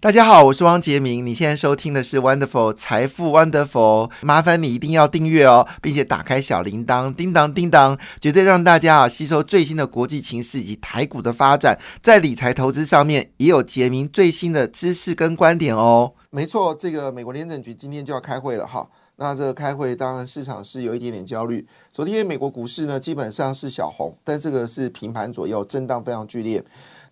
[0.00, 1.26] 大家好，我是汪杰明。
[1.26, 16.12] 你现在收听的是 Wonderful 财富 Wonderful，麻烦你一定要订阅哦，并且打开小铃铛，叮当叮当，绝对让大家啊吸收最新的国际情势以及台股的发展，在理财投资上面也有杰明最新的知识跟观点哦。
[16.30, 18.88] 没错，这个美国联准局今天就要开会了哈。
[19.16, 21.66] 那这个开会当然市场是有一点点焦虑。
[21.92, 26.62] 昨天美国股市呢基本上是小红，但这个是平盘左右，震荡非常剧烈。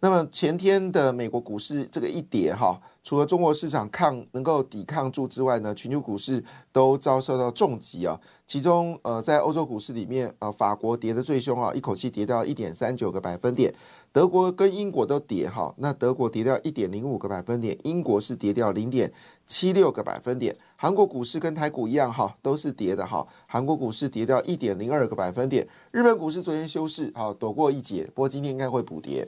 [0.00, 8.20] 那么前天的美国股市这个一跌哈，除了中国市场抗能够抵抗住之外呢，全球股市都遭受到重击啊。
[8.46, 13.74] 其中呃，在欧洲股市里面，呃，法国跌得最凶啊，一口气跌掉一点三九个百分点。
[14.12, 19.12] 德国跟英国都跌哈，那德国跌掉一点零五个百分点，英国是跌掉零点
[19.48, 20.56] 七六个百分点。
[20.76, 23.26] 韩国股市跟台股一样哈，都是跌的哈。
[23.46, 25.66] 韩国股市跌掉一点零二个百分点。
[25.90, 29.26] 日本股市昨天休市啊，躲过一劫，不过今天应该会补跌。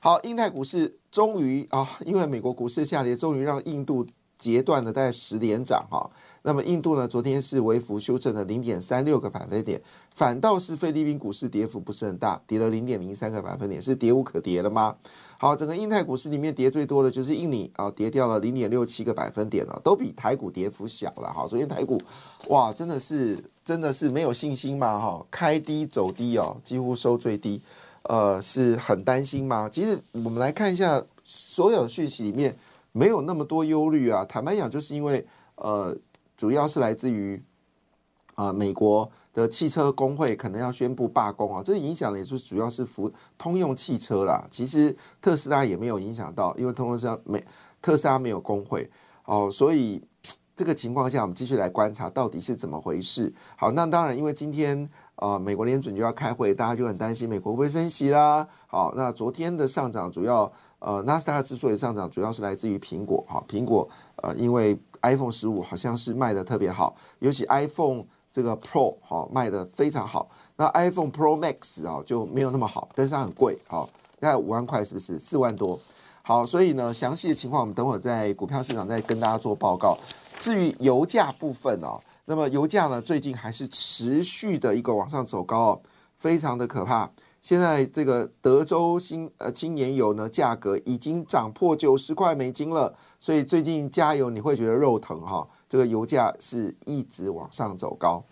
[0.00, 4.06] 好，印太股市终于啊，因为美国股市下跌，终于让印度
[4.38, 6.08] 截断了大概十连涨哈。
[6.42, 9.82] 那么印度呢，昨天是微幅修正了零点三六个百分点，
[10.14, 14.94] 反倒是菲律宾股市跌幅不是很大，跌了零点零三个百分点，是跌无可跌了吗？
[15.36, 21.46] 好，整个印太股市里面跌最多的就是印尼啊，跌掉了零点六七个百分点了，都比台股跌幅小了哈。
[21.48, 22.00] 昨天台股
[22.48, 27.60] 哇，真的是真的是没有信心嘛哈，开低走低哦，几乎收最低。
[28.08, 29.68] 呃，是很担心吗？
[29.68, 32.56] 其实我们来看一下所有讯息里面
[32.90, 34.24] 没有那么多忧虑啊。
[34.24, 35.94] 坦白讲，就是因为呃，
[36.34, 37.38] 主要是来自于
[38.34, 44.42] 啊美国的汽车工会可能要宣布罢工啊，这影响的也是主要是福通用汽车啦。
[44.50, 47.44] 其实特斯拉也没有影响到，因为通用车没
[47.82, 48.90] 特斯拉没有工会
[49.26, 50.02] 哦，所以
[50.56, 53.30] 这个情况下，我们继续来观察到底是怎么回事。
[53.54, 54.88] 好，那当然，因为今天。
[55.18, 58.46] 啊，美国联准就要开会，大家就很担心美国会升息啦。
[58.68, 63.24] 好，那昨天的上涨主要，呃，纳斯达克之所以上涨，主要是来自于苹果。
[63.26, 63.88] 好，苹果，
[64.22, 70.28] 呃，因为 iPhone 十五好像是卖的特别好，尤其 iPhone 这个 Pro 好卖的非常好。
[70.54, 73.88] 那 iPhone Pro Max 啊就没有那么好，但是它很贵，好，
[74.20, 75.18] 大概五万块是不是？
[75.18, 75.76] 四万多。
[76.22, 79.98] 好，所以呢，详细的情况我们等会在股票市场再跟大家做报告。
[80.38, 81.98] 至于油价部分哦。
[82.30, 83.00] 那么油价呢？
[83.00, 85.80] 最近还是持续的一个往上走高哦，
[86.18, 87.10] 非常的可怕。
[87.40, 95.48] 现在这个德州新呃轻盐油呢，价格已经涨破九十块美金了，所以最近加油你会觉得肉疼哈。
[95.70, 98.22] 这个油价是一直往上走高。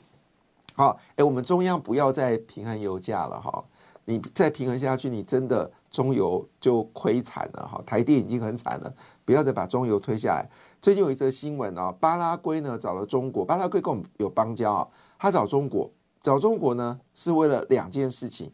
[0.75, 3.65] 好，哎，我们中央不要再平衡油价了哈，
[4.05, 7.83] 你再平衡下去，你真的中油就亏惨了哈。
[7.87, 10.47] 台电已经很惨了，不要再把中油推下来。
[10.83, 14.89] 最近有一则新闻啊，巴拉圭呢找了中国，巴拉圭跟我们有邦交啊，
[15.19, 15.91] 他找中国，
[16.23, 18.53] 找中国呢是为了两件事情，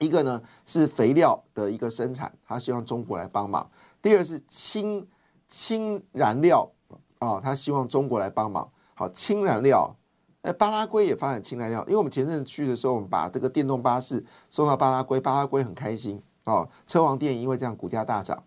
[0.00, 3.68] 一个呢是肥料的一个生产，他希望中国来帮忙；
[4.02, 5.06] 第二是氢
[5.48, 6.68] 氢燃料
[7.20, 8.68] 啊，他希望中国来帮忙。
[8.94, 9.94] 好，氢燃料，
[10.42, 18.42] 哎，巴拉圭也发展氢燃料，因为我们前阵子去的时候，我们把这个电动巴士送到巴拉圭，巴拉圭很开心哦，车王电因为这样股价大涨。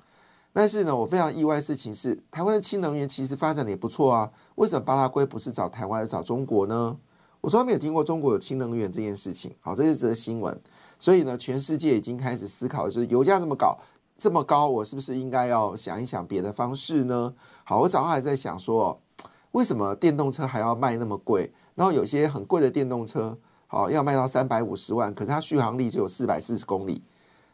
[0.60, 4.30] 但是呢，我非常意外的事情是，台湾的氢能源其实发展的也不错啊。
[4.56, 6.98] 为什么巴拉圭不是找台湾而找中国呢？
[7.40, 9.56] 我从来没有听过中国有氢能源这件事情。
[9.62, 10.62] 好，这是则新闻。
[11.00, 13.78] 所以呢，全世界已经开始思考，就是油价这么高，
[14.18, 17.34] 这么高，我是不是应该要想一想别的方式呢？
[17.64, 19.00] 好，我早上还在想说，
[19.52, 21.50] 为什么电动车还要卖那么贵？
[21.74, 27.02] 然后有些很贵的电动车，好要卖到三百五十万，可是它续航力只有四百四十公里，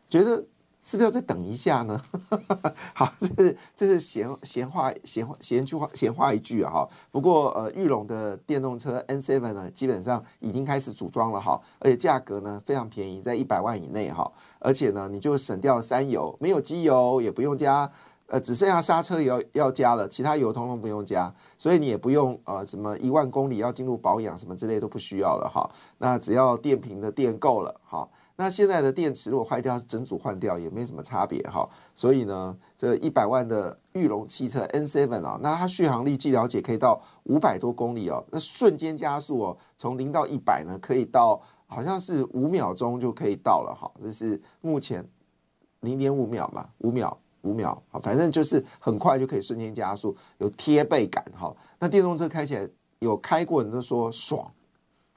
[0.09, 0.43] 觉得。
[0.85, 1.99] 是不是要再等一下呢？
[2.93, 6.89] 好，这是这是闲闲话闲话闲句话闲话一句啊哈。
[7.11, 14.31] 不过呃，玉龙的电动车 N7 呢，基本上已经开始组装了哈，而且价格呢非常便宜，在一百万以内哈。
[14.59, 17.89] 而且呢，你就省掉三油，没有机油也不用加，
[18.27, 25.67] 呃，只剩下刹车油要加了，其他油通通不用加，所以你也不用呃什么一万公里要进入保养什么之类都不需要了哈。
[25.97, 28.07] 那只要电瓶的电够了哈。
[28.37, 31.67] 那现在的电池如果坏掉，整组换掉也没什么差别哈。
[31.93, 43.89] 所以呢，这一百万的裕隆汽车 N7 啊，那它续航力据了解可以到五百多公里哦，那瞬间加速哦，从零到一百呢，可以到好像是五秒钟就可以到了哈。
[44.01, 45.07] 这是目前
[45.79, 51.55] 零点五秒嘛，五秒五秒，好，反正就是很快就可以瞬间加速，有贴背感哈。
[51.79, 52.67] 那电动车开起来
[52.99, 54.51] 有开过人都说爽。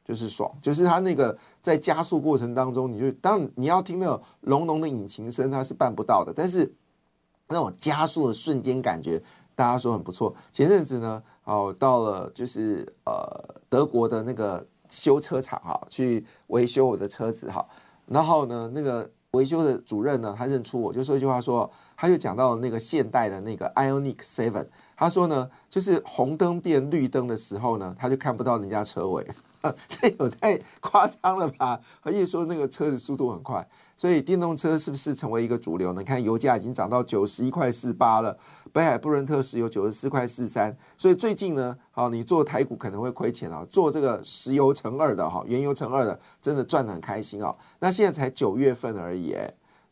[0.08, 6.32] 就是爽，就是它那个在加速过程当中，你就当你要听那种隆隆的引擎声，它是办不到的。
[6.34, 6.74] 但是
[7.48, 9.22] 那种加速的瞬间感觉，
[9.54, 10.34] 大家说很不错。
[10.50, 17.68] 前阵子呢，哦，到了就是呃德国的那个修车厂哈，去维修我的车子哈，
[18.06, 29.26] 然后呢，那个维修的主任呢，他认出我，就说一句话说，他就讲到那个现代的那个 Ionic Seven，他说呢，就是红灯变绿灯的时候呢，他就看不到人家车尾，
[29.88, 31.80] 这 有太夸张了吧？
[32.02, 33.66] 而且说那个车子速度很快。
[33.96, 36.00] 所以电动车是不是成为一个主流呢？
[36.00, 38.38] 你看油价已经涨到九十一块四八了，
[38.72, 40.76] 北海布伦特石油九十四块四三。
[40.96, 47.52] 所以最近呢，好，你做台股可能会亏钱啊，做这个石油乘二的哈，原油乘二的，真的赚得很开心啊。
[47.80, 49.34] 那现在才九月份而已，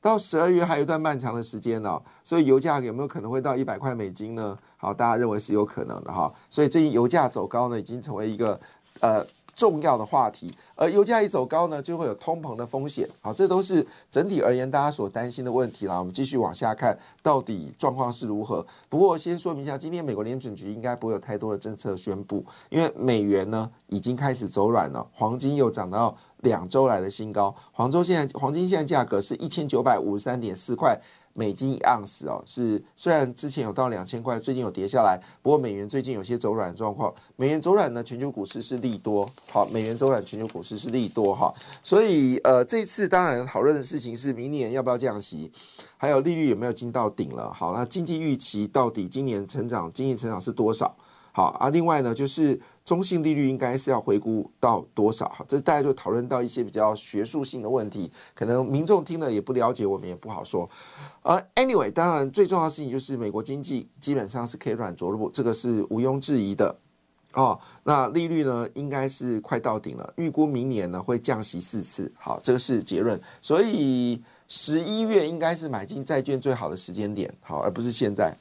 [0.01, 2.01] 到十二月还有一段漫长的时间呢。
[2.23, 4.57] 所以油价有没有可能会到一百块美金呢？
[4.77, 6.33] 好，大家认为是有可能的哈。
[6.49, 8.61] 所以最近油价走高呢，已经成为一个
[9.01, 9.27] 呃。
[9.57, 13.09] 重要的话题，而油价一走高呢，就会有通膨的风险。
[13.23, 15.99] 好，这都是整体而言大家所担心的问题啦。
[15.99, 18.65] 我们继续往下看，到底状况是如何？
[18.91, 27.55] 不过先说明一下，今天美国联准局应该不会有太多的政策宣布，因为美元呢已经开始走软了，黄金又涨到两周来的新高。
[27.73, 31.01] 黄州现在黄金现在价格是一千九百五十三点四块。
[31.37, 37.13] 美金一盎司哦，是虽然之前有到两千块，最近有跌下来，不过美元最近有些走软状况。
[37.37, 39.31] 美元走软呢，全球股市是利多。
[39.51, 41.55] 好，美元走软，全球股市是利多哈。
[41.83, 45.53] 所以呃，这次当然讨论的事情是明年要不要降息，
[45.99, 47.53] 还有利率有没有进到顶了。
[47.53, 50.97] 好，那经济预期到底今年成长，经济成长是多少？
[51.37, 55.29] 好啊，另外呢，就是中性利率应该是要回估到多少？
[55.29, 60.67] 哈，这大家就讨论到一些比较学术性的问题，可能民众听了也不了解，我们也不好说。
[61.21, 66.75] 呃，anyway，当然最重要的事情就是美国经济基本上是可以软着陆，这个是毋庸置疑的。
[67.35, 72.11] 哦，那利率呢，应该是快到顶了，预估明年呢会降息四次。
[72.19, 78.35] 好，这个是结论，所以十一月应该是买进债券最好的时间点，好，而不是现在。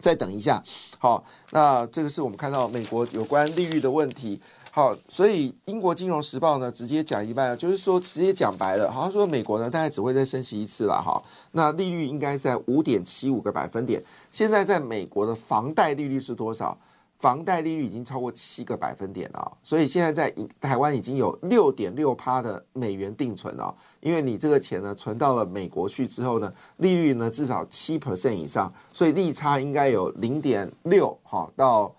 [0.00, 0.62] 再等一下，
[0.98, 16.76] 好，那这个是我们看到美国有关利率的问题，好，所以英国金融时报呢直接讲一半，就是说直接讲白了，好像说美国呢大概只会再升息一次了，哈，那利率应该在五点七五个百分点，现在在美国的房贷利率是多少？
[17.20, 23.76] 房贷利率已经超过七个百分点了，所以现在在台湾已经有六点六趴的美元定存了。
[24.00, 31.94] 因为你这个钱呢存到了美国去之后呢，利率呢至少七 percent 以上，所以利差应该有零点六哈到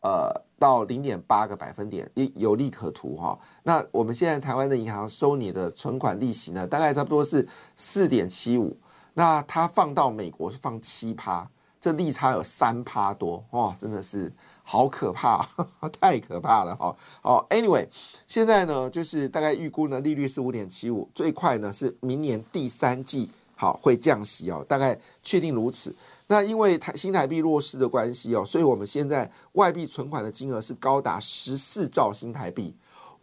[0.00, 3.38] 呃到零点八个百分点，有有利可图哈。
[3.64, 7.46] 那我们现在台湾的银行收你的存款利息呢，大概差不多是
[7.76, 8.74] 四点七五，
[9.12, 11.46] 那它放到美国是放七趴，
[11.78, 14.32] 这利差有三趴多哇，真的是。
[14.64, 15.46] 好可怕，
[16.00, 16.96] 太可怕了哈！
[17.20, 17.86] 好，Anyway，
[18.26, 25.94] 现在呢，就是大概预估呢，利率是五点七五，最快呢是明年第三季好会降息哦，大概确定如此。
[26.28, 32.74] 那因为台新台币弱势的关系哦，所以我们现在外币存款的金额是高达十四兆新台币。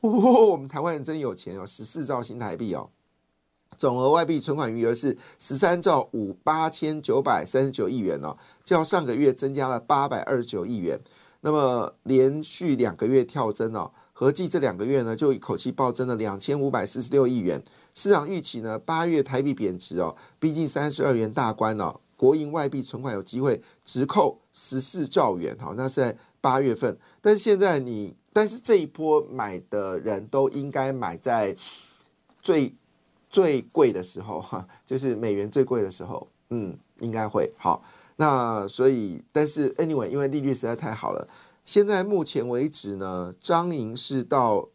[0.02, 0.10] 哦，
[0.46, 2.90] 我们台湾人真有钱哦，十四兆新台币哦，
[3.78, 11.00] 总额外币存款余额是十三兆五八千九百三十九亿元哦，较上个月增加了八百二十九亿元。
[11.42, 17.64] 那么连续两个月跳增哦，合计这两个月呢，就一口气暴增了两千五百四十六亿元。
[17.96, 26.98] 市场预期呢，八月台币贬值哦，逼近三十二元大关哦，国营外币存款有机会直扣十四兆元哈，那是在八月份。
[27.22, 31.56] 但是现在你，但是这一波买的人都应该买在
[32.42, 32.74] 最
[33.30, 37.84] 最贵的时候哈，就是美元最贵的时候，嗯，应该会好。
[38.22, 41.26] 那所以，但是 anyway，因为利率实在太好了，
[41.64, 44.68] 现在目前为止呢，张银是到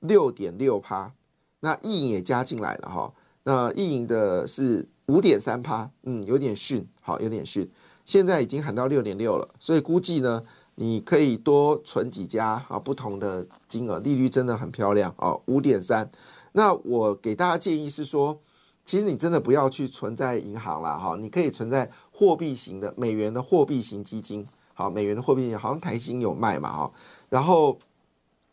[0.00, 1.14] 六点六趴，
[1.60, 3.14] 那易银也加进来了哈，
[3.44, 7.66] 那易银的是五点三趴，嗯，有点逊，好，有点逊，
[8.04, 10.42] 现在已经喊到六点六了，所以估计呢，
[10.74, 16.10] 你可以多存几家啊，不同的金额，利率真的很漂亮哦，五点三，
[16.52, 18.38] 那我给大家建议是说。
[18.86, 26.92] 其实你真的不要去存在银行了哈，你可以存在货币型的美元的货币型基金，好，美元的货币型好像台新有卖嘛哈，
[27.28, 27.76] 然后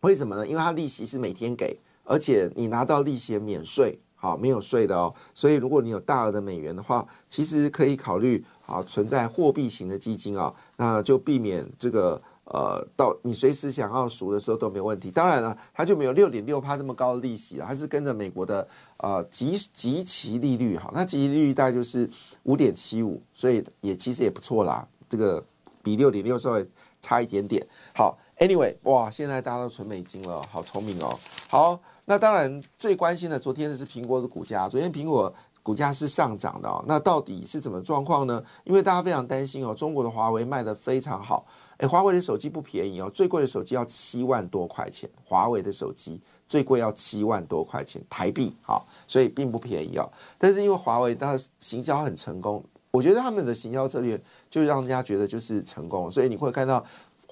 [0.02, 0.48] 为什么呢？
[0.48, 12.22] 因为它利息是每天给，而且你拿到利息免税，好，没有税的哦，所以如果你有大额的美元的话，其实可以考虑啊存在货币型的基金啊，那就避免这个。
[12.54, 15.10] 呃，到你随时想要赎的时候都没问题。
[15.10, 18.68] 当然了，它就没有六点六趴这么高的利息了，它是跟着美国的
[18.98, 20.92] 呃极极其利率哈。
[20.94, 22.10] 那极其利率大概就是
[22.44, 24.86] 五点七五，所以也其实也不错啦。
[25.10, 25.42] 这个
[25.82, 26.70] 比六点六稍微
[27.02, 27.66] 差一点点。
[27.96, 31.18] 好，Anyway，哇，现在大家都存美金了，好聪明哦。
[31.48, 35.34] 好，那当然最关心的，昨天的是苹果的股价，昨天苹果。
[35.64, 36.84] 股价是上涨的哦。
[36.88, 38.44] 那到底是怎么状况呢？
[38.64, 41.46] 因为大家非常担心哦，中国的华为卖得非常好，
[41.82, 50.10] 诶，华为的手机不便宜哦，最贵的手机要七万多块钱，华为的手机最贵要七万多块钱台币，好，所以并不便宜哦。
[50.38, 54.20] 但是因为华为它行销很成功，我觉得他们的行销策略
[54.50, 56.84] 就让人家觉得就是成功，所以你会看到。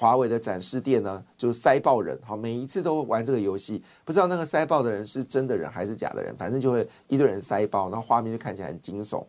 [0.01, 9.21] 华为的展示店呢，就塞爆人，好，每一次都玩这个游戏，不知道那个塞爆的人是真的人还是假的人，反正就会一堆人塞爆，然后画面就看起来很惊悚，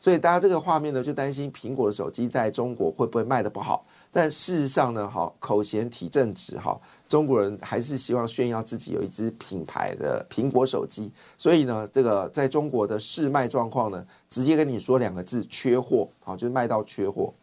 [0.00, 17.34] 所以大家这个画面呢，就担心苹果的手机在中国会不会卖的不好，但事实上呢，哈，口嫌体正直，哈，中国人还是希望炫耀自己有一支品牌的苹果手机，所以呢，这个在中国的试卖状况呢，直接跟你说两个字，缺货，好，就是卖到缺货。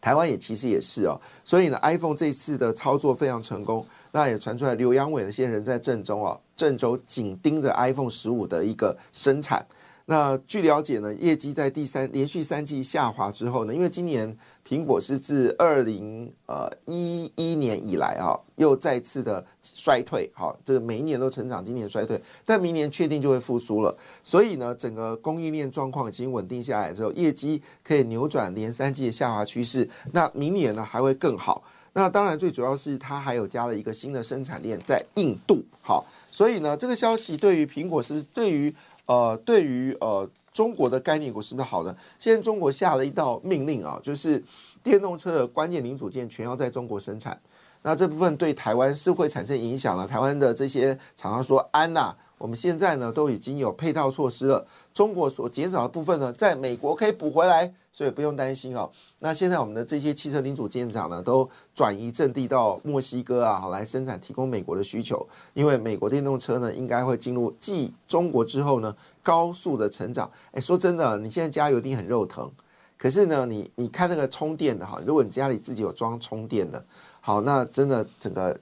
[0.00, 9.66] 台湾也其实也是哦，所以呢，iPhone 这次的操作非常成功，那也传出来刘阳伟那些人在郑州啊，郑州紧盯着 iPhone 十五的一个生产。
[10.10, 14.34] 那据了解呢，业绩在第三连续三季下滑之后呢，因为今年
[14.66, 23.94] 苹果是自二零呃一一年以来啊，又再次的衰退，好，这个每一年都成长，今年衰退，但明年确定就会复苏了。
[24.24, 29.86] 所以呢，整个供应链状况已经稳定下来之后，业绩可以扭转连三季的下滑趋势。
[30.12, 31.62] 那明年呢还会更好。
[31.92, 38.74] 那当然最主要是它还有加了一个新的生产链在印度，好，所以呢这个消息对于苹果是不是对于？
[39.08, 41.96] 呃，对于呃中国的概念股是不是好的？
[42.18, 44.42] 现在中国下了一道命令啊，就是
[44.82, 47.40] 电动车的关键零组件全要在中国生产。
[47.82, 50.06] 那这部分对台湾是会产生影响了。
[50.06, 58.90] 台湾的这些厂商说：“安娜。”我们现在呢都已经有配套措施了，中国所减少的部分呢，在美国可以补回来，所以不用担心哦。
[59.18, 65.26] 那现在我们的这些汽车零组件厂呢，都转移阵地到墨西哥啊，来生产提供美国的需求。
[65.54, 70.30] 因为美国电动车呢，应该会进入继中国之后呢，高速的成长。
[70.52, 72.50] 哎，说真的，你现在加油一定很肉疼，
[72.96, 76.84] 可是呢，你你看那个充电的哈，如果你家里自己有装充电的，
[77.20, 78.56] 好，那真的整个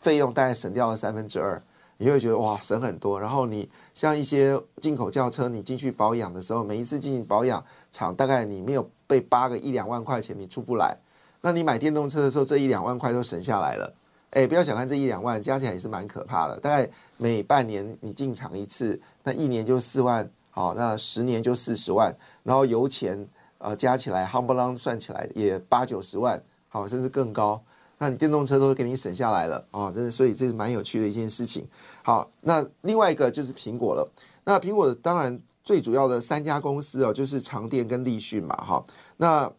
[0.00, 1.62] 费用大概省掉了三分之二。
[2.02, 10.96] 你会觉得哇省很多，然后你像一些进口轿车，你进去保养的时候，每一次进行保养厂，大概你没有被扒个一两万块钱，你出不来。
[11.42, 13.94] 那你买电动车的时候，这一两万块都省下来了。
[14.30, 16.58] 哎，不要小看这一两万，加起来也是蛮可怕的。
[16.58, 16.88] 大概
[17.18, 23.28] 每半年你进厂一次，那一年就四万，好，那十年就四十万，然后油钱
[23.58, 27.62] 呃加起来，夯不啷算起来也八九十万，好，甚至更高。
[28.02, 31.68] 那你电动车都给你省下来了啊，真的，所以这是蛮有趣的一件事情。
[32.02, 34.10] 好，那另外一个就是苹果了。
[34.44, 38.82] 那苹果当然最主要的三家公司哦，就是长电跟立讯嘛，哈。
[39.18, 39.52] 那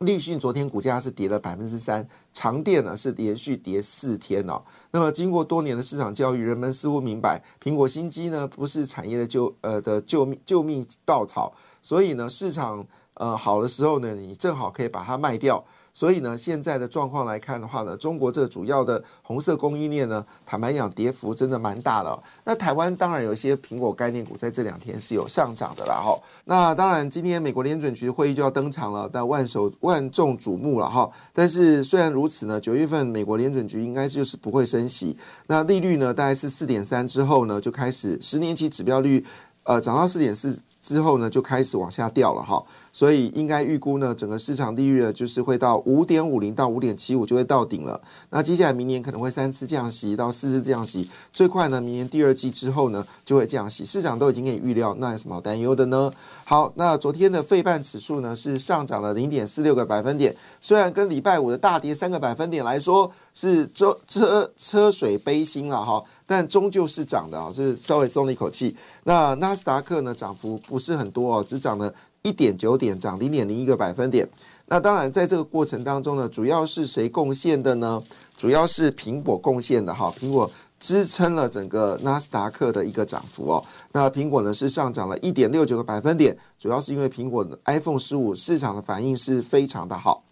[0.00, 4.62] 立讯昨天股价是跌了百分之三，长电呢是连续跌四天哦。
[4.90, 11.50] 那么经过多年的市场教育，人们似乎明白，苹果新机呢不是产业的救呃的救命救命稻草，
[11.82, 15.64] 所以呢市场呃好的时候呢，你正好可以把它卖掉。
[15.94, 22.22] 所以呢，现在的状况来看的话呢，中国这主要的红色供应链呢，坦白讲，跌幅真的蛮大的。
[22.42, 26.18] 那台湾当然有一些苹果概念股在这两天是有上涨的啦，哈。
[26.46, 31.08] 那当然，今天美国联准局会议就要登场了，但万首万众瞩目了哈。
[31.32, 39.24] 但是虽然如此呢，九月份美国联准局应该就是不会升息，那利率呢大概是四点三之后呢，就开始十年期指标率，
[39.62, 40.60] 呃，涨到四点四。
[40.84, 42.62] 之后呢，就开始往下掉了哈，
[42.92, 47.98] 所以应该预估呢，整个市场利率呢，就是会到五点五零到五点七五就会到顶了。
[48.28, 53.82] 那接下来明年可能会三次降息到四次降息，最快呢，明年第二季之后呢，就会降息。
[53.82, 56.12] 市场都已经给你预料，那有什么好担忧的呢？
[56.44, 66.02] 好，那昨天的费半指数呢是上涨了零点四六个百分点，虽然跟礼拜五的大跌三个百分点来说是车车车水杯薪了哈。
[66.24, 68.74] 但终究是涨的啊，是稍微松了一口气。
[69.02, 74.26] 那纳斯达克呢，涨幅不是很多哦，只涨了一点九点，涨零点零一个百分点。
[74.66, 78.02] 那当然，在这个过程当中呢，主要是谁贡献的呢？
[78.36, 80.50] 主要是苹果贡献的哈，苹果
[80.80, 83.64] 支撑了整个纳斯达克的一个涨幅哦。
[83.92, 90.24] 那苹果呢是上涨了一点六九个百分点，主要是因为苹果的 iPhone 十五市场的反应是非常的好。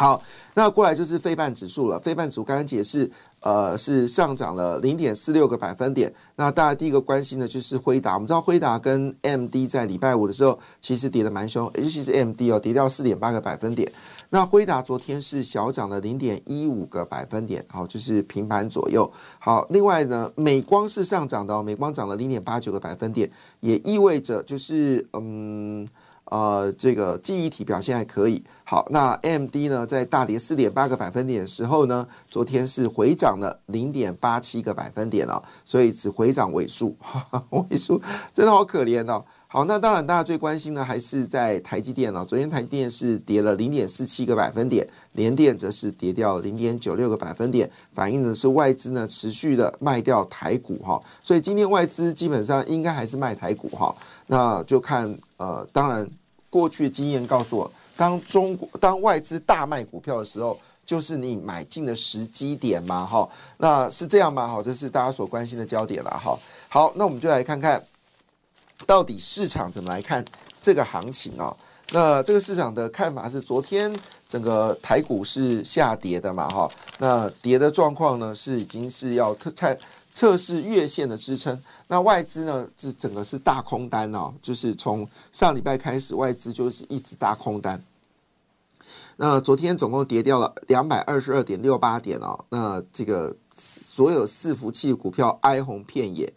[0.00, 0.22] 好，
[0.54, 2.00] 那过来就是非半指数了。
[2.00, 3.10] 非半指数刚刚解释。
[3.42, 6.12] 呃，是上涨了零点四六个百分点。
[6.36, 8.12] 那大家第一个关心的就是辉达。
[8.12, 13.90] 我们知道辉达跟 MD 在礼拜五的时候其实跌的蛮凶，尤其是 MD 哦，跌掉四点八个百分点。
[14.28, 19.10] 那辉达昨天是小涨了零点一五个百分点，好，就是平盘左右。
[19.38, 23.30] 好，另外呢，美光是上涨的哦，美光涨了零点八九个百分点，
[23.60, 25.88] 也意味着就是嗯。
[26.30, 28.42] 呃，这个记忆体表现还可以。
[28.64, 36.96] 好，那 M D 呢，在大跌四点八个百分点的时候呢，昨天是回涨了零点八七个百分点哦，所以只回涨尾数，
[37.70, 38.00] 尾数
[38.32, 39.24] 真的好可怜哦。
[39.52, 42.24] 好，那当然大家最关心的还是在台积电了。
[42.24, 51.02] 昨天台积电是跌了零点四七个百分点，联电则是跌掉了零点九六个百分点，反映的是外资呢持续的卖掉台股哈。
[51.20, 53.92] 所以今天外资基本上应该还是卖台股哈。
[54.28, 56.08] 那就看呃，当然
[56.48, 63.28] 过去的经验告诉我，当中国当外资大卖股票的时候，就是你买进的时机点嘛哈。
[63.58, 64.46] 那是这样吗？
[64.46, 66.38] 哈，这是大家所关心的焦点了哈。
[66.68, 67.82] 好，那我们就来看看。
[68.86, 70.24] 到底市场怎么来看
[70.60, 71.56] 这个行情啊？
[71.92, 73.92] 那这个市场的看法是，昨天
[74.28, 76.70] 整个台股是下跌的嘛，哈，
[77.00, 79.76] 那跌的状况呢是已经是要测
[80.14, 81.60] 测试月线的支撑。
[81.88, 87.82] 那外资呢是整个是大空单哦，就是从上礼拜开始，外资就是一直大空单。
[89.16, 96.32] 那昨天总共跌掉了两百二十二点六八点哦，那这个所有伺服器股票哀鸿遍野。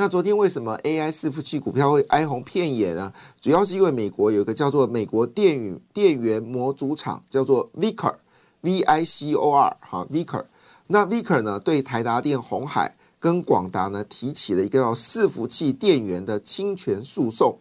[0.00, 3.12] 那昨天为什么 AI 伺服器股票会哀鸿遍野呢？
[3.40, 10.44] 主要是因为美国有一个叫做美国电源电源模组厂，叫做 Vicor，V I C O R，哈，Vicor。
[10.86, 17.58] 那 Vicor 呢，对台达电、红海跟广达呢提起了一个叫伺服器电源的侵权诉讼。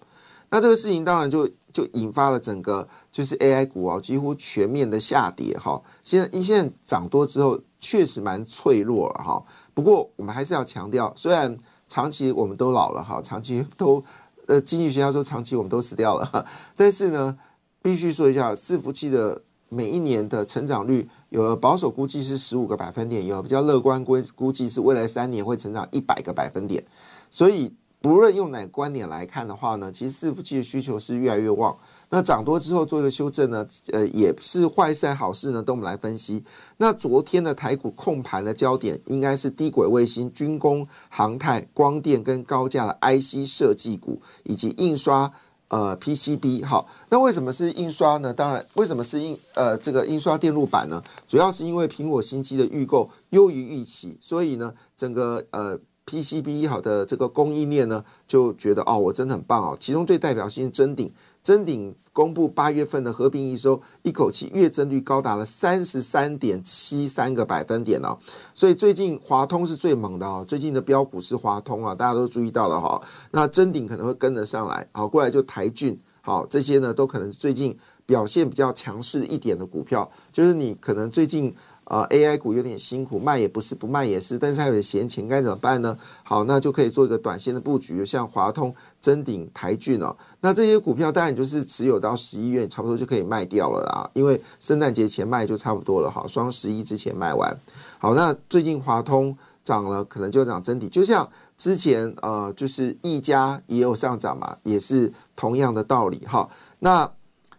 [0.52, 5.82] 那这个事情当然就就引发了整个就是 AI 股啊几乎全面的下跌哈。
[6.04, 9.44] 现在一现在涨多之后，确实蛮脆弱了哈。
[9.74, 14.04] 不过我们还是要强调，虽然长期我们都老了哈，长期都
[14.46, 17.38] 呃经济学家说长期我们都死掉了， 但是呢，
[17.82, 26.84] 必须说一下，伺服器的每一年的成长率，有了保守估计是十五个百分点，有比较乐观估估计是未来三年会成长一百个百分点，
[27.32, 31.76] 所以不论用哪个观点来看的话呢，其实伺服器的需求是越来越旺。
[32.10, 36.42] 那涨多之后做一个修正呢，呃，也是坏事好事呢，等我们来分析。
[36.78, 45.30] 那昨天的台股控盘的焦点应该是低轨卫星、军工、航太、光电跟高价的 IC 设计股，以及印刷
[45.68, 46.66] 呃 PCB。
[46.66, 48.34] 好，那为什么是印刷呢？
[48.34, 51.04] 当然，为什么是印呃这个印刷电路板呢？
[51.28, 59.78] 主要是因为苹果新机的预购优于预期，所以呢，整个呃 PCB 好的这个供应链呢就觉得哦，我真的很棒哦。
[59.78, 61.12] 其中最代表性真顶。
[61.48, 68.18] 真鼎公布八月份的合并营收，一口气月增率高达了三十三点七三个百分点哦，
[68.54, 73.02] 所以最近华通是最猛的哦，最近的标股是华通啊，大家都注意到了哈。
[73.32, 81.56] 那真鼎可能会跟得上来，好过来就台骏，好这些呢都可能是最近表现比较强势一点的股票，就是你可能最近。
[81.88, 85.98] 啊，AI 股有点辛苦，卖也不是，不卖也是，但是还有闲钱，该怎么办呢？
[86.24, 90.14] 好，那就可以做一个短线的布局，像华通、真鼎、台骏哦。
[90.42, 97.58] 那这些股票当然就是持有到十一月，差不多就可以卖掉了啦，因为圣诞节前卖就差不多了哈，双十一之前卖完。
[98.00, 106.50] 好，那最近华通涨了，可能就涨真底，就像之前呃，就是一家也有上涨嘛，也是同样的道理哈。
[106.80, 107.10] 那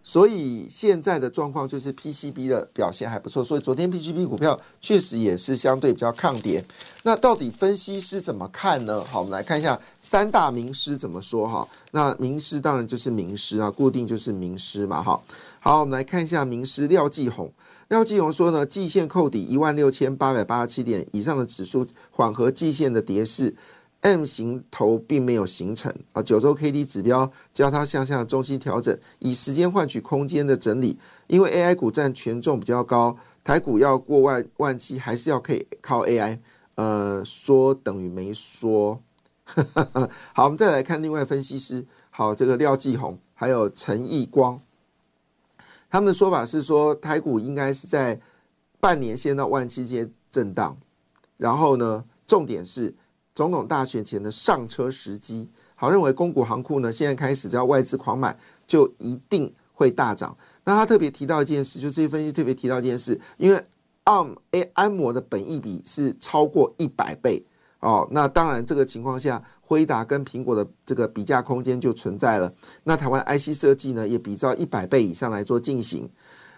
[0.09, 6.64] 所以现在的状况就是 PCB 的表现还不错，所以昨天 PCB 股票确实也是相对比较抗跌。
[7.03, 9.05] 那到底分析师怎么看呢？
[9.05, 11.68] 好，我们来看一下三大名师怎么说哈。
[11.90, 15.21] 那名师当然就是名师啊，固定就是名师嘛哈。
[15.61, 17.53] 好，我们来看一下名师廖继红。
[17.88, 23.55] 廖继红说呢，季线扣底一万六千八百八十七点以上的指数缓和季线的跌势。
[24.03, 30.99] M 型头并没有形成啊，九周 K D 指标交叉向下的中心调整，以时间换取空间的整理。
[31.27, 36.41] 因为 A I 股占权重比较高，台股要过万万期，还是要可以靠 A I。
[36.77, 39.03] 呃，说等于没说。
[40.33, 44.61] 好，我们再来看另外分析师，好，这个廖继红还有陈义光，
[45.91, 48.21] 他们的说法是说，台股应该是在
[48.79, 50.79] 半年线到万期间震荡，
[51.37, 52.95] 然后呢，重点是。
[53.38, 60.37] 总统大选前的上车时机，好认为公股行库呢，现在开始只要外资狂买，就一定会大涨。
[60.64, 63.64] 那他特别提到一件事，就这些分析特别提到一件事，因为
[64.07, 67.46] ARM A 安摩的本益比是超过一百倍
[67.79, 68.09] 哦。
[68.11, 72.53] 那当然这个情况下，辉达跟苹果的这个比价空间就存在了。
[72.83, 76.11] 那台湾 IC 设计呢，也比照一百倍以上来做进行。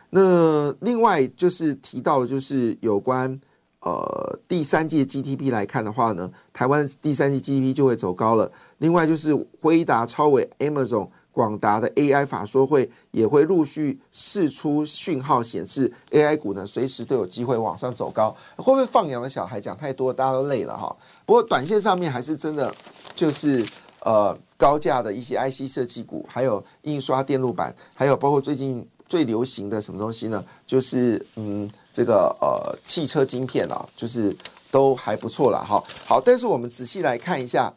[0.08, 3.38] 那另外就是提到的，就是有关。
[3.82, 8.52] 呃，第三季的 GDP 来看的话呢，台湾第三季 GDP 就会走高了。
[8.78, 18.36] 另外就是辉达、超伟、Amazon、广达的 AI 法说会也会陆续释出讯号，显示 AI 股呢随时都有机会往上走高。
[18.56, 20.94] 会不会放羊的小孩讲太多，大家都累了哈？
[21.24, 22.70] 不过短线上面还是真的
[23.16, 23.64] 就是
[24.00, 30.44] 呃高价的一些 IC 设计股，还有印刷电路板，还有包括最近最流行的什么东西呢？
[30.66, 31.70] 就是嗯。
[31.92, 34.36] 这个呃汽车晶片啊，就是
[34.70, 35.82] 都还不错了哈。
[36.06, 37.72] 好，但是我们仔细来看一下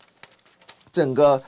[0.92, 1.42] 整个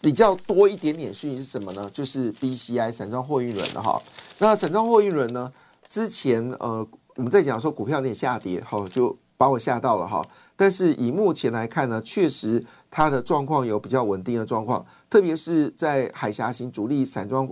[0.00, 1.90] 比较多一点点讯息是什么呢？
[1.92, 4.00] 就是 BCI 散装货运轮的哈。
[4.38, 5.52] 那散装货运轮呢，
[5.88, 10.24] 之前呃我们在讲说股票有点下跌，哈就把我吓到了哈。
[10.56, 17.48] 但是以目前来看呢，确实它的状况有比较稳定的状况，特别是在海峡型主力散装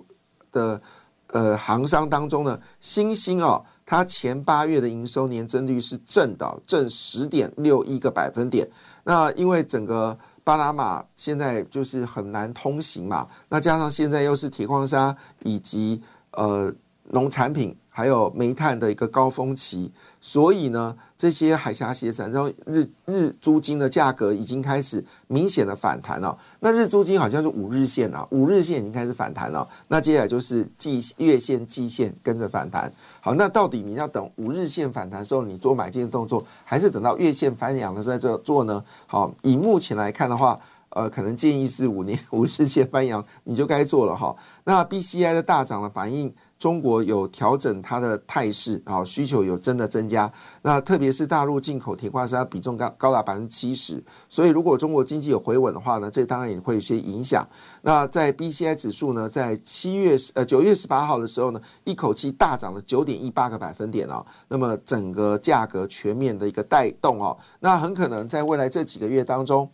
[0.50, 0.80] 的
[1.28, 8.68] 呃行商当中呢，新兴啊，它前八月的营收年增率是正的，正十点六一个百分点。
[9.04, 16.72] 那因为整个巴拿马现在就是很难通行嘛，那加上现在又是铁矿砂以及呃
[17.10, 26.36] 农产品还有煤炭的一个高峰期，所以呢，这些海峡鞋散装日日租金的价格已经开始明显的反弹了。
[26.60, 29.66] 那日租金好像是五日线啊，五日线已经开始反弹了。
[29.88, 32.92] 那接下来就是季月线、季线跟着反弹。
[33.22, 38.84] 好，那到底你要等五日线反弹的时候，你做买进的动作，还是等到月线翻阳的时候再做呢？
[39.06, 44.36] 好，以目前来看的话，呃，可能建议是五年五日线翻阳你就该做了哈。
[44.64, 46.30] 那 BCI 的大涨的反应。
[46.58, 50.30] 中国有调整它的态势啊，需求有真的增加。
[50.62, 57.46] 那特别是大陆进口铁矿砂比重高高达百分之七十，所以如果中国经济有回稳的话呢，这当然也会有些影响。
[57.82, 64.24] 那在 BCI 指数呢，在七月呃九月十八号的时候呢，一口气大涨了九点一八个百分点哦。
[64.48, 69.70] 那么整个价格全面的一个带动哦，那很可能在未来这几个月当中，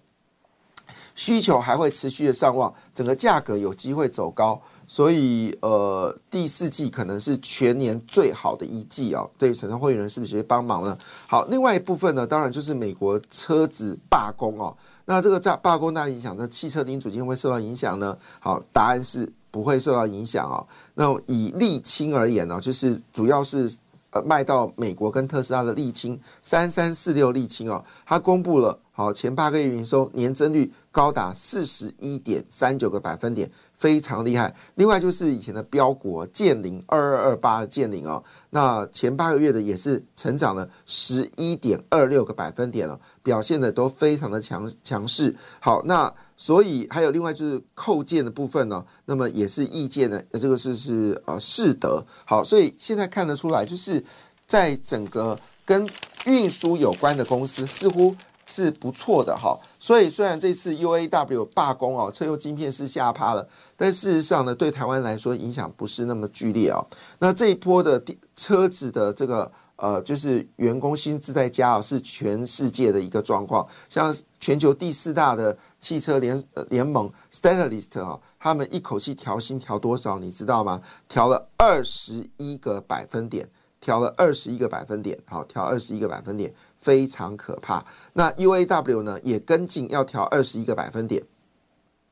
[1.14, 4.60] 需求还会持续的上旺，整个价格有机会走高。
[4.86, 9.30] 所以，呃，第四季可能是全年最好的一季哦。
[9.38, 10.98] 对，陈昌会员是不是会帮忙呢？
[11.26, 14.76] 好，另外一部分呢，当然就是美国车子罢工哦。
[15.06, 18.14] 那这个在罢工大影响，那汽车零组件会受到影响呢？
[18.38, 20.66] 好，答案是不会受到影响哦。
[20.94, 23.74] 那以沥青而言呢，就是主要是
[24.12, 33.50] 呃卖到美国跟特斯拉的沥青三三四六沥青哦，它公布了好前八个月营收年增率高达四十一点三九个百分点。
[33.82, 34.54] 非常厉害。
[34.76, 45.34] 另外就是以前的标股建林二二二八的建林哦，那前八个月的也是成长了十一点二六个百分点了，表现的都非常的强强势。
[45.58, 52.04] 好，那所以还有另外就是扣件的部分呢，那么也是意见的，这个是是呃适得。
[52.24, 54.02] 好，所以现在看得出来，就是
[54.48, 55.88] 在整个跟
[56.26, 58.12] 运输有关的公司似乎。
[58.44, 66.84] 是不错的哈，所以虽然这次 UAW 罢工哦，车用晶片是下趴了，但事实上呢，对台湾来说影响不是那么剧烈哦。
[67.20, 68.02] 那这一波的
[68.36, 69.50] 车子的这个
[69.82, 73.66] 呃，就是员工薪资在加啊，是全世界的一个状况。
[73.88, 76.40] 像全球第四大的汽车联
[76.70, 80.80] 联盟 Stellantis 啊，他们一口气调薪调多少，你知道吗？
[81.08, 83.48] 调了二十一个百分点，
[83.80, 86.54] 调了二十一个百分点，好，调二十一个百分点。
[86.80, 87.84] 非常可怕。
[88.12, 91.24] 那 UAW 呢也跟进要调二十一个百分点。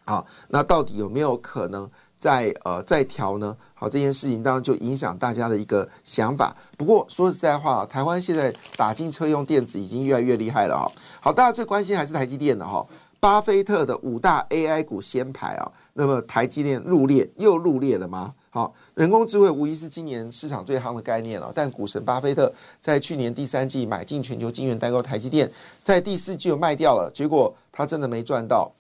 [0.07, 1.89] 好，那到底有没有可能
[2.21, 3.57] 再呃再调呢？
[3.75, 6.55] 好，这件事情当然就影响大家的一个想法。
[6.77, 10.93] 不过说实在话，台湾现在打进车用电子已经越来越厉害了哈。
[11.21, 12.87] 好，大家最关心还是台积电的哈。
[13.19, 18.35] 巴菲特的五大 AI 股先排啊，那么台积电入列又入列了吗？
[18.51, 21.53] 好，人工智慧无疑是今年市场最夯的概念了。
[21.55, 25.51] 但股神巴菲特在去年第三季买进全球晶圆代购台积电，
[25.85, 28.71] 在第四季又卖掉了，结果他真的没赚到。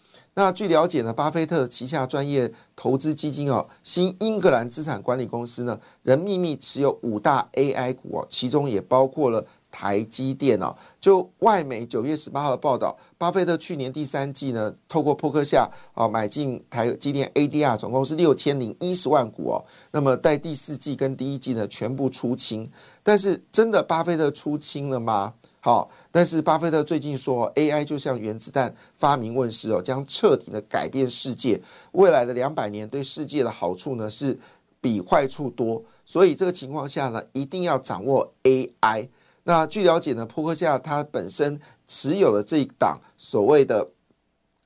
[0.40, 9.44] 那据了解呢，巴菲特旗下专业投资基金哦，新英格兰资产管理公司呢，仍秘密持有五大 AI 股哦，其中也包括了。
[9.72, 19.64] 台积电哦，就外媒九月十八号的报道，巴菲特去年第三季呢，透过扑克下啊买进台积电 ADR，总共是六千零一十万股哦。
[19.92, 22.68] 那么在第四季跟第一季呢，全部出清。
[23.04, 25.34] 但是真的巴菲特出清了吗？
[25.62, 31.60] 好，但是巴菲特最近说，AI 就像原子弹发明问世哦，将彻底的改变世界。
[31.92, 34.38] 未来的两百年对世界的好处呢，是
[34.80, 35.84] 比坏处多。
[36.06, 39.08] 所以这个情况下呢，一定要掌握 AI。
[39.42, 43.86] 那据了解呢，扑克夏他本身持有的这一档所谓的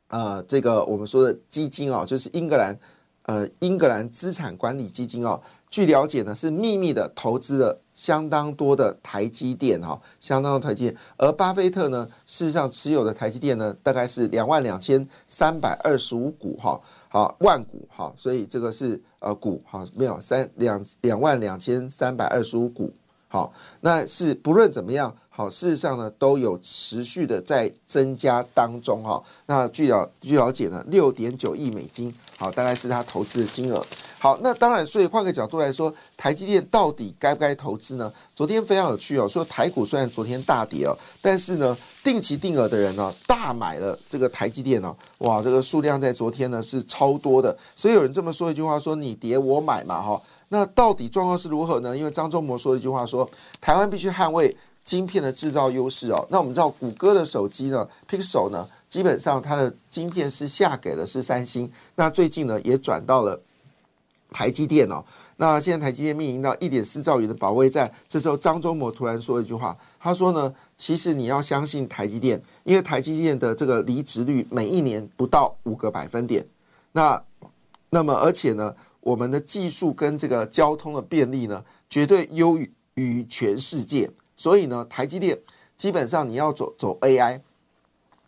[0.09, 2.79] 呃这个我们说的基金哦，就是英格兰
[3.23, 5.43] 呃英格兰资产管理基金哦。
[5.75, 10.97] 据了解呢，是秘密的投资了相当多的台积电哈，相当的台积电。
[11.17, 22.95] 而巴菲特呢，事实上持有的台积电呢，大概是两万两千三百二十五股哈，好万股哈，所以这个是呃股哈，没有三两两万两千三百二十五股。
[23.27, 29.21] 好，那是不论怎么样，好，事实上呢都有持续的在增加当中哈。
[29.47, 33.85] 那据了据了解呢，六点九亿美金，好，大概是他投资的金额。
[34.21, 38.13] 好，那当然，所以换个角度来说，台积电到底该不该投资呢？
[38.33, 50.23] 昨天非常有趣哦，说台股虽然昨天大跌哦，但是呢，定期定额的人呢大买了这个台积电哦，哇，这个数量在昨天呢是超多的，所以有人这么说一句话，说你跌我买嘛哈。
[50.51, 51.97] 那到底状况是如何呢？
[51.97, 53.29] 因为张忠谋说一句话，说
[53.61, 56.27] 台湾必须捍卫晶片的制造优势哦。
[56.31, 63.41] 那我们知道谷歌的手机呢，Pixel 呢，基本上它的晶片是下给了是三星，那最近呢也转到了。
[64.31, 65.05] 台积电哦，
[65.37, 76.45] 那现在台积电面临到一点四兆元的保卫战，这时候张忠谋突然说一句话，他说呢，其实你要相信台积电，因为台积电的这个离职率每一年不到五个百分点，
[76.91, 77.23] 那
[77.91, 82.59] 那么而且呢，我们的技术跟这个交通的便利呢，绝对优
[82.97, 84.11] 于全世界，
[84.45, 85.39] 所以呢，台积电
[85.75, 87.41] 基本上你要走走 AI。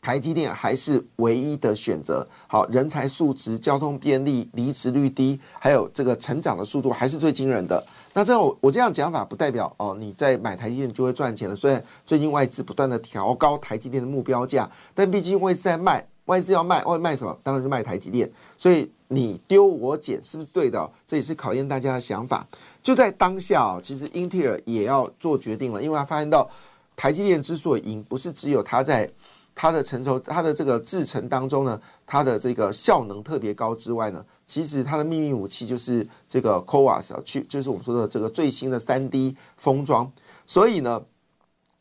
[0.00, 2.26] 台积电还是唯一的选择。
[2.46, 7.84] 好，人才素质、交通便利、离职率低，还有这个成长的速度还是最惊人的。
[8.14, 11.54] 那这样我我这样讲法不代表哦，你在买台积电就会赚钱了。
[11.54, 17.36] 虽然最近外资不断的调高台积电的目标价，但毕竟外资在卖，外资要卖，外卖什么？
[17.42, 18.30] 当然是卖台积电。
[18.56, 20.90] 所以你丢我捡是不是对的？
[21.06, 22.46] 这也是考验大家的想法。
[22.86, 26.48] 就在当下啊，其实英特尔也要做决定了，因为他发现到
[26.94, 29.10] 台积电之所以赢，不是只有他在。
[29.58, 40.12] 它的成熟，它的这个制程当中呢，它的这个效能特别高之外呢，其实它的秘密武器就是这个 CoWAS 去，就是我们说的这个最新的三 D 封装。
[40.46, 41.02] 所以呢，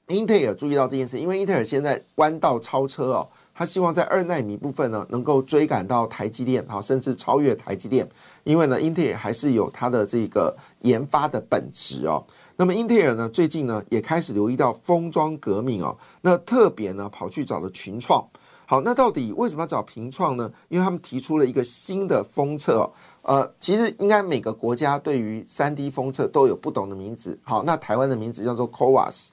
[0.07, 8.05] 英特尔注意到这件事，因为英特尔现在弯道超车哦，他希望在二纳米部分呢，能够追赶到台积电，好，甚至超越台积电。
[8.43, 12.23] 因为呢，英特尔还是有它的这个研发的本质哦。
[12.57, 18.27] 那么英特尔呢，最近呢也开始留意到封装革命哦，那特别呢跑去找了群创。
[18.67, 20.51] 好，那到底为什么要找群创呢？
[20.69, 22.91] 因为他们提出了一个新的封测哦。
[23.21, 27.39] 呃，其实应该每个国家对于三 D 封测都有不同的名字。
[27.43, 29.29] 好，那台湾的名字叫做 CoWAS，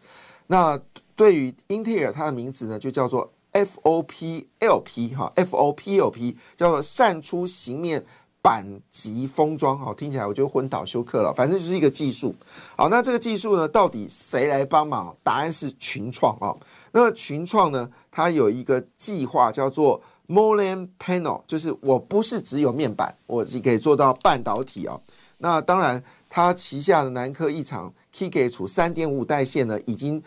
[0.47, 0.79] 那
[1.17, 8.05] 对于英特尔它的名字呢就叫做 FOPLP 哈，FOPLP 叫做散出形面。
[8.45, 11.33] 板级封装，好听起来我就昏倒休克了。
[11.33, 12.35] 反正就是一个技术，
[12.77, 15.17] 好，那这个技术呢，到底谁来帮忙？
[15.23, 16.51] 答案是群创啊。
[16.91, 25.01] 那么群创呢，它有一个计划叫做 Molen Panel，就是我不是只有面板，我只可以做到半导体哦。
[25.39, 30.21] 那当然，它旗下的南科一厂 k g a 处三点五代线呢，已经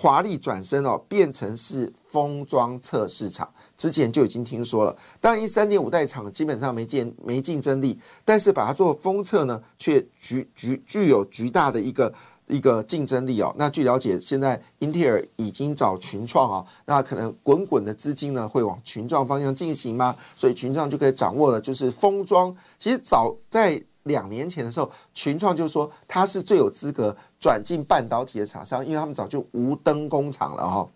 [0.00, 3.52] 华丽转身哦，变成是封装测试场。
[3.76, 12.14] 之前就已经听说了，当然，一三点五代厂基本上没竞没竞争力，但是把它做封测呢，却具具具有巨大的一个
[12.46, 13.52] 一个竞争力哦。
[13.58, 20.14] 那据了解，现在英特尔已经找群创啊，那可能滚滚的资金呢会往群创方向进行吗？
[20.36, 22.56] 所以群创就可以掌握了，就是封装。
[22.78, 30.88] 其实早在两年前的时候，群创就说它是最有资格转进半导体的厂商，因为他们早就无灯工厂了哈。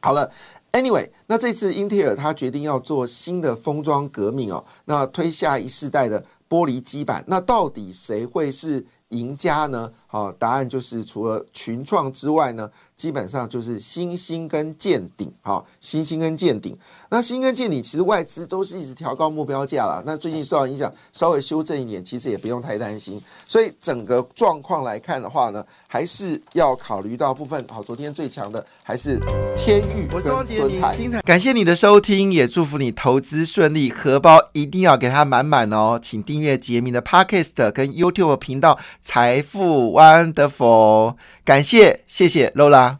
[0.00, 0.30] 好了。
[0.72, 9.90] Anyway，那这次英特尔它决定要做新的封装革命哦，那推下一世代的玻璃基板，那到底谁会是赢家呢？
[10.06, 12.70] 好，答案就是除了群创之外呢。
[12.96, 16.74] 基本上就是新兴跟见顶，哈，新兴跟见顶。
[17.10, 20.02] 那新跟见顶，其实外资都是一直调高目标价了。
[20.06, 23.20] 那最近受到影响，稍微修正一点，其实也不用太担心。
[23.46, 27.62] 所以整个状况来看的话呢，还是要考虑到部分。
[27.70, 29.20] 好，昨天最强的还是
[29.54, 30.96] 天域跟敦泰。
[31.20, 36.00] 感谢你的收听，也祝福你投资顺利，荷包一定要给它满满哦。
[36.02, 41.16] 请订阅杰明的 Podcast 跟 YouTube 频道财富 Wonderful。
[41.42, 42.98] 感谢，谢谢 Lola。